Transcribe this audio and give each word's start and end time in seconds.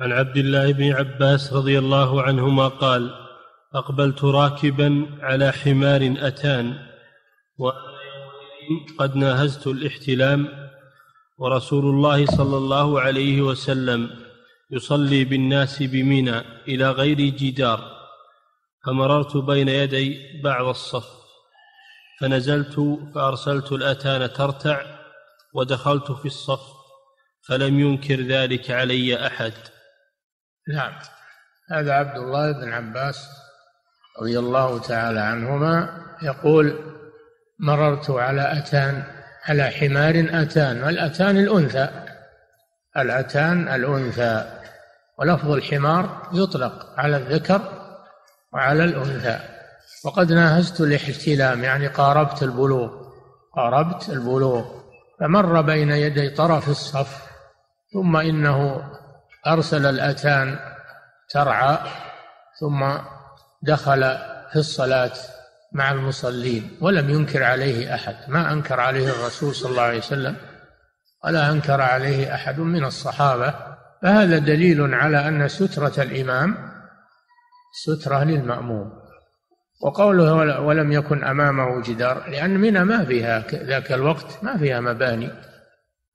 عن 0.00 0.12
عبد 0.12 0.36
الله 0.36 0.72
بن 0.72 0.92
عباس 0.92 1.52
رضي 1.52 1.78
الله 1.78 2.22
عنهما 2.22 2.68
قال 2.68 3.14
أقبلت 3.74 4.24
راكبا 4.24 5.06
على 5.20 5.52
حمار 5.52 6.14
أتان 6.18 6.86
قد 8.98 9.16
ناهزت 9.16 9.66
الاحتلام 9.66 10.48
ورسول 11.38 11.84
الله 11.84 12.26
صلى 12.26 12.56
الله 12.56 13.00
عليه 13.00 13.42
وسلم 13.42 14.10
يصلي 14.70 15.24
بالناس 15.24 15.82
بمنى 15.82 16.38
إلى 16.68 16.90
غير 16.90 17.16
جدار 17.20 17.80
فمررت 18.86 19.36
بين 19.36 19.68
يدي 19.68 20.40
بعض 20.44 20.66
الصف 20.66 21.08
فنزلت 22.20 22.98
فأرسلت 23.14 23.72
الأتان 23.72 24.32
ترتع 24.32 24.82
ودخلت 25.54 26.12
في 26.12 26.26
الصف 26.26 26.62
فلم 27.48 27.80
ينكر 27.80 28.20
ذلك 28.20 28.70
علي 28.70 29.26
أحد. 29.26 29.52
نعم. 30.74 30.92
هذا 31.70 31.92
عبد 31.92 32.16
الله 32.16 32.52
بن 32.52 32.72
عباس 32.72 33.28
رضي 34.20 34.38
الله 34.38 34.78
تعالى 34.78 35.20
عنهما 35.20 35.88
يقول 36.22 36.78
مررت 37.58 38.10
على 38.10 38.58
أتان 38.58 39.02
على 39.48 39.70
حمار 39.70 40.26
أتان 40.42 40.82
والأتان 40.82 41.36
الأنثى. 41.36 41.88
الأتان 42.96 43.68
الأنثى. 43.68 44.44
ولفظ 45.18 45.50
الحمار 45.50 46.28
يطلق 46.32 47.00
على 47.00 47.16
الذكر 47.16 47.60
وعلى 48.52 48.84
الأنثى. 48.84 49.38
وقد 50.04 50.32
ناهزت 50.32 50.80
الاحتلام 50.80 51.64
يعني 51.64 51.86
قاربت 51.86 52.42
البلوغ 52.42 52.90
قاربت 53.56 54.08
البلوغ. 54.08 54.80
فمر 55.20 55.60
بين 55.60 55.90
يدي 55.90 56.30
طرف 56.30 56.68
الصف 56.68 57.26
ثم 57.92 58.16
إنه 58.16 58.82
أرسل 59.46 59.86
الأتان 59.86 60.58
ترعى 61.30 61.78
ثم 62.60 62.98
دخل 63.62 64.00
في 64.52 64.56
الصلاة 64.56 65.12
مع 65.72 65.92
المصلين 65.92 66.78
ولم 66.80 67.10
ينكر 67.10 67.42
عليه 67.42 67.94
أحد. 67.94 68.16
ما 68.28 68.52
أنكر 68.52 68.80
عليه 68.80 69.08
الرسول 69.08 69.54
صلى 69.54 69.70
الله 69.70 69.82
عليه 69.82 69.98
وسلم 69.98 70.36
ولا 71.24 71.50
أنكر 71.50 71.80
عليه 71.80 72.34
أحد 72.34 72.60
من 72.60 72.84
الصحابة. 72.84 73.54
فهذا 74.02 74.38
دليل 74.38 74.94
على 74.94 75.28
أن 75.28 75.48
سترة 75.48 76.02
الإمام 76.02 76.56
سترة 77.84 78.24
للمأموم. 78.24 78.92
وقوله 79.82 80.60
ولم 80.60 80.92
يكن 80.92 81.24
أمامه 81.24 81.82
جدار 81.82 82.30
لأن 82.30 82.50
منى 82.60 82.84
ما 82.84 83.04
فيها 83.04 83.44
ذاك 83.52 83.92
الوقت 83.92 84.44
ما 84.44 84.56
فيها 84.58 84.80
مباني. 84.80 85.30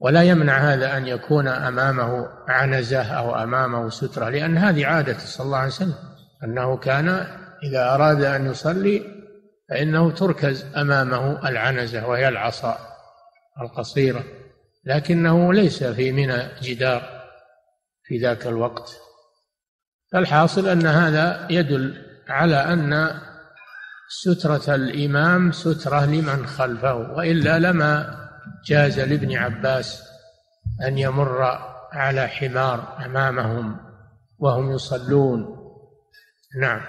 ولا 0.00 0.22
يمنع 0.22 0.58
هذا 0.58 0.96
أن 0.96 1.06
يكون 1.06 1.48
أمامه 1.48 2.28
عنزة 2.48 3.02
أو 3.02 3.42
أمامه 3.42 3.90
سترة 3.90 4.28
لأن 4.28 4.58
هذه 4.58 4.86
عادة 4.86 5.18
صلى 5.18 5.44
الله 5.44 5.58
عليه 5.58 5.68
وسلم. 5.68 5.94
أنه 6.44 6.76
كان 6.76 7.08
إذا 7.62 7.94
أراد 7.94 8.24
أن 8.24 8.46
يصلي 8.46 9.02
فإنه 9.68 10.10
تركز 10.10 10.66
أمامه 10.76 11.48
العنزة 11.48 12.06
وهي 12.06 12.28
العصا 12.28 12.78
القصيرة 13.60 14.24
لكنه 14.84 15.52
ليس 15.52 15.84
في 15.84 16.12
منى 16.12 16.48
جدار 16.62 17.02
في 18.04 18.18
ذاك 18.18 18.46
الوقت. 18.46 18.96
فالحاصل 20.12 20.68
أن 20.68 20.86
هذا 20.86 21.46
يدل 21.50 22.04
على 22.28 22.56
أن 22.56 23.20
سترة 24.08 24.74
الإمام 24.74 25.52
سترة 25.52 26.04
لمن 26.04 26.46
خلفه 26.46 26.94
وإلا 26.94 27.58
لما 27.58 28.27
جاز 28.68 29.00
لابن 29.00 29.36
عباس 29.36 30.02
أن 30.86 30.98
يمر 30.98 31.42
على 31.92 32.28
حمار 32.28 33.04
أمامهم 33.04 33.80
وهم 34.38 34.72
يصلون. 34.72 35.58
نعم. 36.60 36.80